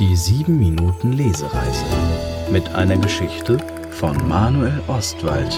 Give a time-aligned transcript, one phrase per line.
[0.00, 1.84] Die 7 Minuten Lesereise
[2.50, 3.58] mit einer Geschichte
[3.90, 5.52] von Manuel Ostwald.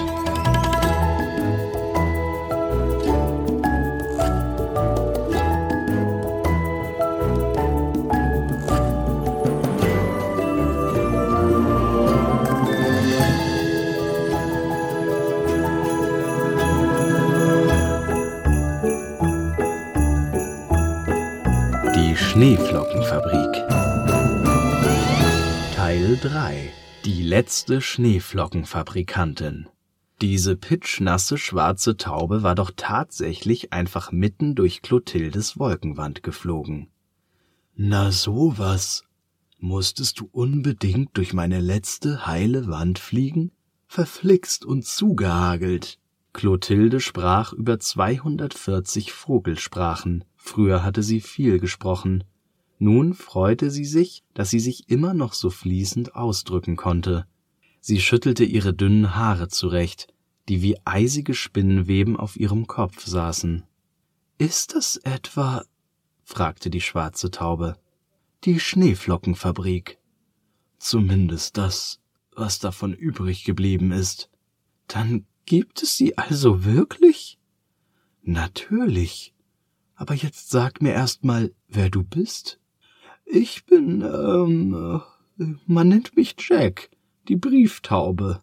[21.94, 23.51] Die Schneeflockenfabrik
[26.12, 26.70] Teil 3
[27.06, 29.68] Die letzte Schneeflockenfabrikantin
[30.20, 36.88] Diese pitschnasse schwarze Taube war doch tatsächlich einfach mitten durch Clotildes Wolkenwand geflogen.
[37.76, 39.04] Na sowas.
[39.58, 43.50] Musstest du unbedingt durch meine letzte heile Wand fliegen?
[43.86, 45.98] Verflixt und zugehagelt.
[46.34, 50.24] Clotilde sprach über 240 Vogelsprachen.
[50.36, 52.24] Früher hatte sie viel gesprochen.
[52.82, 57.28] Nun freute sie sich, dass sie sich immer noch so fließend ausdrücken konnte.
[57.80, 60.12] Sie schüttelte ihre dünnen Haare zurecht,
[60.48, 63.62] die wie eisige Spinnenweben auf ihrem Kopf saßen.
[64.36, 65.64] Ist das etwa?
[66.24, 67.76] fragte die schwarze Taube.
[68.42, 70.00] Die Schneeflockenfabrik.
[70.78, 72.00] Zumindest das,
[72.34, 74.28] was davon übrig geblieben ist.
[74.88, 77.38] Dann gibt es sie also wirklich?
[78.22, 79.34] Natürlich.
[79.94, 82.58] Aber jetzt sag mir erst mal, wer du bist.
[83.34, 85.00] Ich bin, ähm,
[85.38, 86.90] äh, man nennt mich Jack,
[87.28, 88.42] die Brieftaube.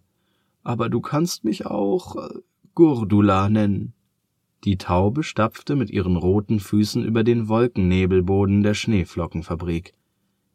[0.64, 2.40] Aber du kannst mich auch äh,
[2.74, 3.94] Gurdula nennen.
[4.64, 9.94] Die Taube stapfte mit ihren roten Füßen über den Wolkennebelboden der Schneeflockenfabrik.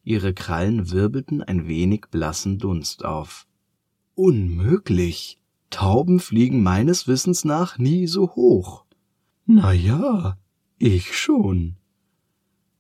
[0.03, 3.47] Ihre Krallen wirbelten ein wenig blassen Dunst auf.
[4.17, 5.39] Unmöglich.
[5.71, 8.85] Tauben fliegen meines Wissens nach nie so hoch.
[9.47, 10.37] Na ja,
[10.77, 11.77] ich schon.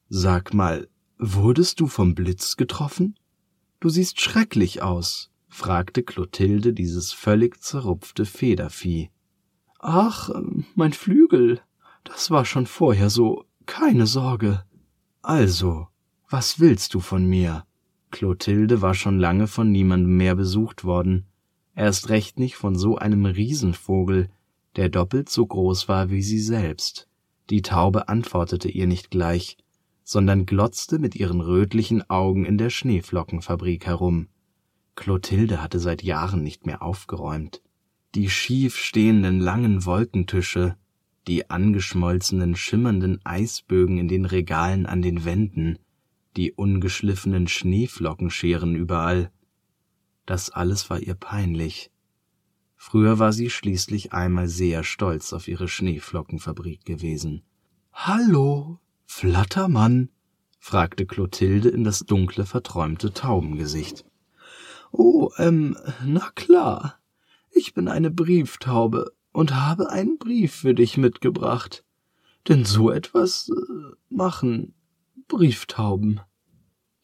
[0.08, 3.18] Sag mal, wurdest du vom Blitz getroffen?
[3.80, 9.10] Du siehst schrecklich aus, fragte Clotilde dieses völlig zerrupfte Federvieh.
[9.78, 10.30] Ach,
[10.74, 11.60] mein Flügel,
[12.04, 14.64] das war schon vorher so, keine Sorge.
[15.22, 15.88] Also,
[16.28, 17.64] was willst du von mir?
[18.10, 21.26] Clotilde war schon lange von niemandem mehr besucht worden,
[21.74, 24.30] erst recht nicht von so einem Riesenvogel,
[24.76, 27.08] der doppelt so groß war wie sie selbst.
[27.50, 29.56] Die Taube antwortete ihr nicht gleich,
[30.04, 34.28] sondern glotzte mit ihren rötlichen Augen in der Schneeflockenfabrik herum.
[34.94, 37.62] Clotilde hatte seit Jahren nicht mehr aufgeräumt.
[38.14, 40.76] Die schief stehenden langen Wolkentische,
[41.26, 45.78] die angeschmolzenen schimmernden Eisbögen in den Regalen an den Wänden,
[46.36, 49.32] die ungeschliffenen Schneeflockenscheren überall.
[50.26, 51.90] Das alles war ihr peinlich.
[52.76, 57.42] Früher war sie schließlich einmal sehr stolz auf ihre Schneeflockenfabrik gewesen.
[57.92, 60.10] Hallo, Flattermann?
[60.58, 64.04] fragte Clotilde in das dunkle, verträumte Taubengesicht.
[64.92, 66.98] Oh, ähm, na klar.
[67.50, 71.84] Ich bin eine Brieftaube und habe einen Brief für dich mitgebracht.
[72.48, 74.74] Denn so etwas äh, machen
[75.28, 76.20] Brieftauben.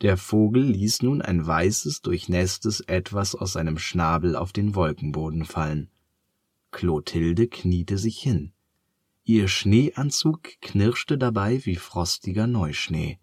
[0.02, 5.90] Der Vogel ließ nun ein weißes, durchnässtes Etwas aus seinem Schnabel auf den Wolkenboden fallen.
[6.70, 8.52] Clotilde kniete sich hin.
[9.32, 13.20] Ihr Schneeanzug knirschte dabei wie frostiger Neuschnee.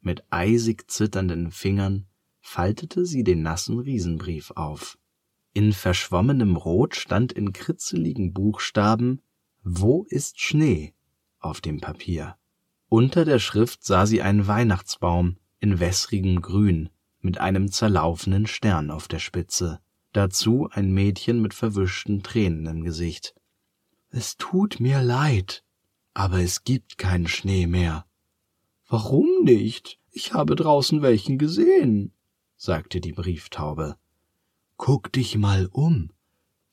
[0.00, 2.06] Mit eisig zitternden Fingern
[2.40, 4.96] faltete sie den nassen Riesenbrief auf.
[5.52, 9.20] In verschwommenem Rot stand in kritzeligen Buchstaben
[9.62, 10.94] Wo ist Schnee
[11.40, 12.36] auf dem Papier.
[12.88, 16.88] Unter der Schrift sah sie einen Weihnachtsbaum in wässrigem Grün
[17.20, 19.80] mit einem zerlaufenen Stern auf der Spitze,
[20.14, 23.34] dazu ein Mädchen mit verwischten Tränen im Gesicht.
[24.12, 25.62] Es tut mir leid,
[26.14, 28.06] aber es gibt keinen Schnee mehr.
[28.88, 30.00] Warum nicht?
[30.10, 32.12] Ich habe draußen welchen gesehen,
[32.56, 33.96] sagte die Brieftaube.
[34.76, 36.10] Guck dich mal um.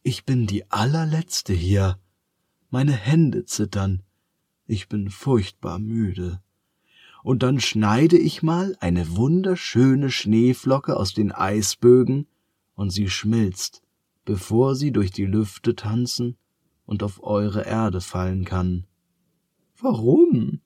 [0.02, 2.00] Ich bin die allerletzte hier.
[2.72, 4.02] Meine Hände zittern.
[4.66, 6.42] Ich bin furchtbar müde.
[7.22, 12.26] Und dann schneide ich mal eine wunderschöne Schneeflocke aus den Eisbögen,
[12.74, 13.84] und sie schmilzt,
[14.26, 16.38] bevor sie durch die Lüfte tanzen
[16.88, 18.88] und auf eure Erde fallen kann.
[19.80, 20.62] Warum?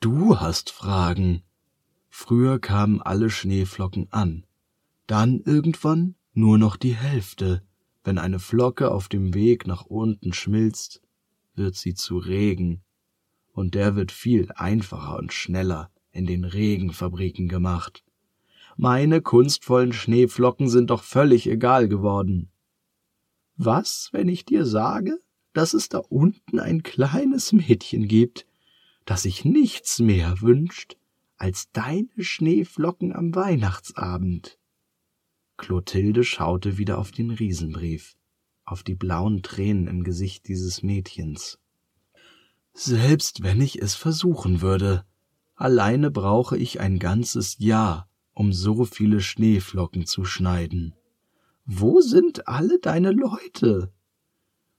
[0.00, 1.42] Du hast Fragen.
[2.08, 4.46] Früher kamen alle Schneeflocken an,
[5.06, 7.62] dann irgendwann nur noch die Hälfte.
[8.04, 11.02] Wenn eine Flocke auf dem Weg nach unten schmilzt,
[11.54, 12.82] wird sie zu Regen,
[13.52, 18.04] und der wird viel einfacher und schneller in den Regenfabriken gemacht.
[18.76, 22.50] Meine kunstvollen Schneeflocken sind doch völlig egal geworden.
[23.56, 25.20] Was, wenn ich dir sage,
[25.54, 28.46] dass es da unten ein kleines Mädchen gibt,
[29.06, 30.96] das sich nichts mehr wünscht,
[31.36, 34.58] als deine Schneeflocken am Weihnachtsabend.
[35.56, 38.16] Clotilde schaute wieder auf den Riesenbrief,
[38.64, 41.58] auf die blauen Tränen im Gesicht dieses Mädchens.
[42.72, 45.04] Selbst wenn ich es versuchen würde,
[45.54, 50.94] alleine brauche ich ein ganzes Jahr, um so viele Schneeflocken zu schneiden.
[51.66, 53.92] Wo sind alle deine Leute?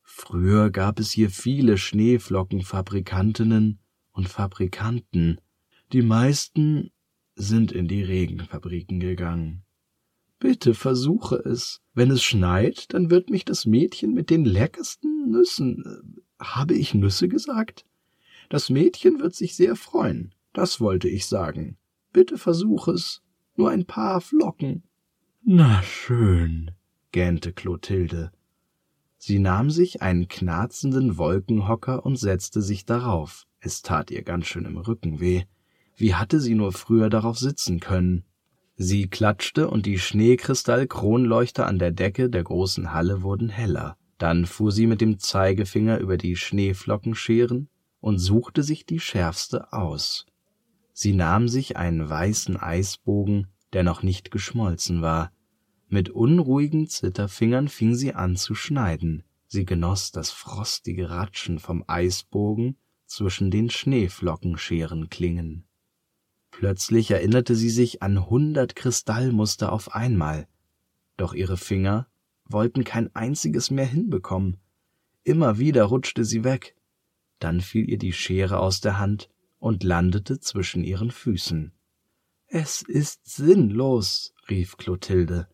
[0.07, 3.80] Früher gab es hier viele Schneeflockenfabrikantinnen
[4.12, 5.42] und Fabrikanten.
[5.92, 6.92] Die meisten
[7.36, 9.63] sind in die Regenfabriken gegangen.
[10.40, 11.81] Bitte versuche es.
[11.94, 15.84] Wenn es schneit, dann wird mich das Mädchen mit den leckersten Nüssen.
[15.84, 17.84] Äh, habe ich Nüsse gesagt?
[18.50, 20.36] Das Mädchen wird sich sehr freuen.
[20.54, 21.78] Das wollte ich sagen.
[22.13, 23.24] Bitte versuch es.
[23.56, 24.84] Nur ein paar Flocken.
[25.44, 26.72] Na schön,
[27.12, 28.31] gähnte Clotilde.
[29.27, 33.48] Sie nahm sich einen knarzenden Wolkenhocker und setzte sich darauf.
[33.60, 35.45] Es tat ihr ganz schön im Rücken weh.
[35.95, 38.24] Wie hatte sie nur früher darauf sitzen können?
[38.75, 43.98] Sie klatschte und die Schneekristallkronleuchter an der Decke der großen Halle wurden heller.
[44.19, 47.68] Dann fuhr sie mit dem Zeigefinger über die Schneeflockenscheren
[48.01, 50.28] und suchte sich die schärfste aus.
[50.94, 55.31] Sie nahm sich einen weißen Eisbogen, der noch nicht geschmolzen war.
[55.95, 59.24] Mit unruhigen Zitterfingern fing sie an zu schneiden.
[59.47, 62.75] Sie genoss das frostige Ratschen vom Eisbogen
[63.06, 65.63] zwischen den Schneeflockenscherenklingen.
[66.51, 70.50] Plötzlich erinnerte sie sich an hundert Kristallmuster auf einmal,
[71.15, 72.09] doch ihre Finger
[72.44, 74.57] wollten kein einziges mehr hinbekommen.
[75.24, 76.75] Immer wieder rutschte sie weg.
[77.39, 81.71] Dann fiel ihr die Schere aus der Hand und landete zwischen ihren Füßen.
[82.47, 85.47] Es ist sinnlos, rief Clotilde.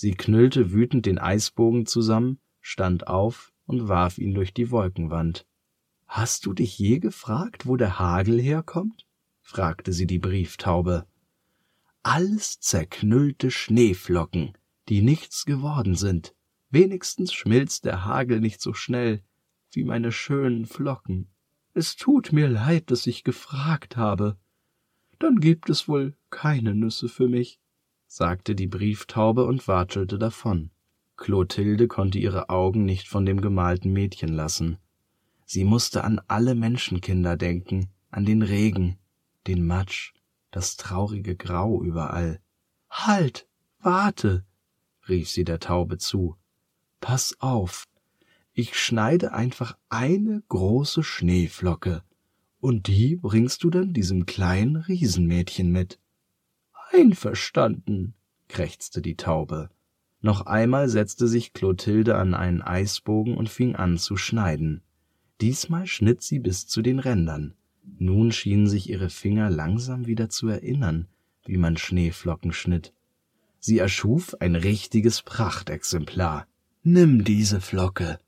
[0.00, 5.46] Sie knüllte wütend den Eisbogen zusammen, stand auf und warf ihn durch die Wolkenwand.
[6.06, 9.06] Hast du dich je gefragt, wo der Hagel herkommt?
[9.42, 11.06] fragte sie die Brieftaube.
[12.02, 14.56] Alles zerknüllte Schneeflocken,
[14.88, 16.34] die nichts geworden sind.
[16.70, 19.22] Wenigstens schmilzt der Hagel nicht so schnell
[19.70, 21.28] wie meine schönen Flocken.
[21.74, 24.38] Es tut mir leid, dass ich gefragt habe.
[25.18, 27.59] Dann gibt es wohl keine Nüsse für mich,
[28.12, 30.72] sagte die Brieftaube und watschelte davon.
[31.16, 34.78] Clotilde konnte ihre Augen nicht von dem gemalten Mädchen lassen.
[35.46, 38.98] Sie musste an alle Menschenkinder denken, an den Regen,
[39.46, 40.12] den Matsch,
[40.50, 42.40] das traurige Grau überall.
[42.90, 43.46] Halt,
[43.78, 44.44] warte,
[45.08, 46.34] rief sie der Taube zu.
[47.00, 47.86] Pass auf,
[48.52, 52.02] ich schneide einfach eine große Schneeflocke,
[52.58, 56.00] und die bringst du dann diesem kleinen Riesenmädchen mit.
[56.92, 58.14] Einverstanden,
[58.48, 59.70] krächzte die Taube.
[60.20, 64.82] Noch einmal setzte sich Clotilde an einen Eisbogen und fing an zu schneiden.
[65.40, 67.54] Diesmal schnitt sie bis zu den Rändern.
[67.98, 71.08] Nun schienen sich ihre Finger langsam wieder zu erinnern,
[71.46, 72.92] wie man Schneeflocken schnitt.
[73.58, 76.46] Sie erschuf ein richtiges Prachtexemplar.
[76.82, 78.18] Nimm diese Flocke.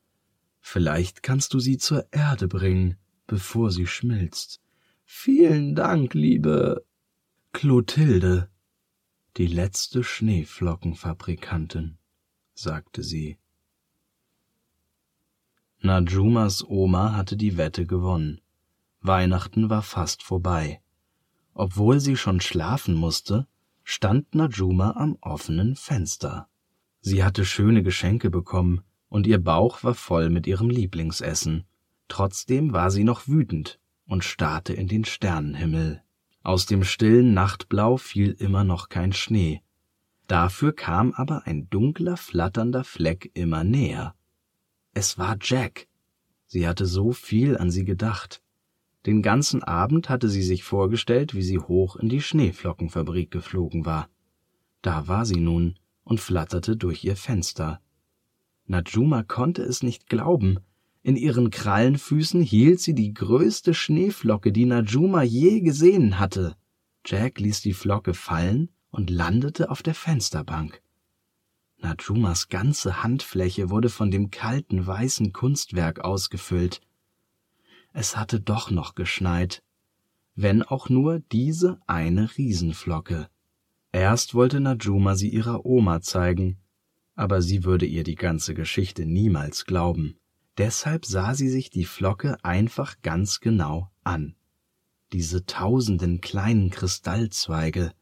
[0.61, 4.61] Vielleicht kannst du sie zur Erde bringen, bevor sie schmilzt.
[5.05, 6.85] Vielen Dank, liebe
[7.53, 8.49] Clotilde,
[9.38, 11.96] die letzte Schneeflockenfabrikantin,
[12.55, 13.38] sagte sie.
[15.81, 18.43] Najumas Oma hatte die Wette gewonnen.
[19.00, 20.82] Weihnachten war fast vorbei.
[21.55, 23.46] Obwohl sie schon schlafen musste,
[23.84, 26.49] stand Najuma am offenen Fenster.
[27.00, 31.64] Sie hatte schöne Geschenke bekommen, und ihr Bauch war voll mit ihrem Lieblingsessen.
[32.09, 36.02] Trotzdem war sie noch wütend und starrte in den Sternenhimmel.
[36.42, 39.62] Aus dem stillen Nachtblau fiel immer noch kein Schnee.
[40.26, 44.14] Dafür kam aber ein dunkler, flatternder Fleck immer näher.
[44.94, 45.88] Es war Jack.
[46.46, 48.42] Sie hatte so viel an sie gedacht.
[49.06, 54.08] Den ganzen Abend hatte sie sich vorgestellt, wie sie hoch in die Schneeflockenfabrik geflogen war.
[54.80, 57.80] Da war sie nun und flatterte durch ihr Fenster.
[58.66, 60.58] Najuma konnte es nicht glauben.
[61.02, 66.56] In ihren Krallenfüßen hielt sie die größte Schneeflocke, die Najuma je gesehen hatte.
[67.04, 70.80] Jack ließ die Flocke fallen und landete auf der Fensterbank.
[71.78, 76.80] Najumas ganze Handfläche wurde von dem kalten weißen Kunstwerk ausgefüllt.
[77.92, 79.64] Es hatte doch noch geschneit,
[80.37, 83.28] wenn auch nur diese eine Riesenflocke.
[83.90, 86.59] Erst wollte Najuma sie ihrer Oma zeigen,
[87.16, 90.16] aber sie würde ihr die ganze Geschichte niemals glauben.
[90.59, 94.35] Deshalb sah sie sich die Flocke einfach ganz genau an.
[95.12, 97.92] Diese tausenden kleinen Kristallzweige,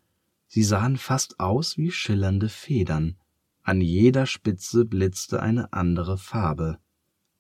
[0.47, 3.17] sie sahen fast aus wie schillernde Federn.
[3.63, 6.79] An jeder Spitze blitzte eine andere Farbe.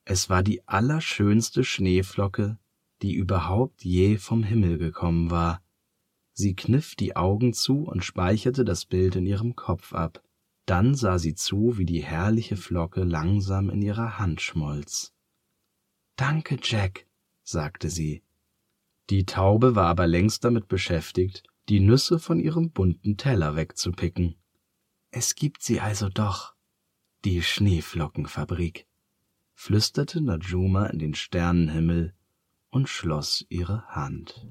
[0.04, 2.58] Es war die allerschönste Schneeflocke,
[3.02, 5.62] die überhaupt je vom Himmel gekommen war.
[6.32, 10.22] Sie kniff die Augen zu und speicherte das Bild in ihrem Kopf ab.
[10.70, 15.12] Dann sah sie zu, wie die herrliche Flocke langsam in ihrer Hand schmolz.
[16.14, 17.08] Danke, Jack,
[17.42, 18.22] sagte sie.
[19.10, 24.36] Die Taube war aber längst damit beschäftigt, die Nüsse von ihrem bunten Teller wegzupicken.
[25.10, 26.54] Es gibt sie also doch,
[27.24, 28.86] die Schneeflockenfabrik,
[29.54, 32.14] flüsterte Najuma in den Sternenhimmel
[32.70, 34.46] und schloss ihre Hand.